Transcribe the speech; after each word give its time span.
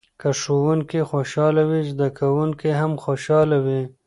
که 0.19 0.29
ښوونکی 0.39 1.01
خوشحاله 1.11 1.63
وي 1.69 1.81
زده 1.91 2.07
کوونکي 2.19 2.69
هم 2.79 2.91
خوشحاله 3.03 3.57
وي. 3.65 3.81